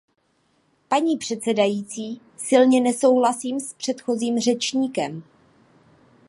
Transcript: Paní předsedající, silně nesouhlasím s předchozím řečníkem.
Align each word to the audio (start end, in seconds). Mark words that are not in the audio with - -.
Paní 0.87 1.17
předsedající, 1.17 2.21
silně 2.37 2.81
nesouhlasím 2.81 3.59
s 3.59 3.73
předchozím 3.73 4.39
řečníkem. 4.39 5.23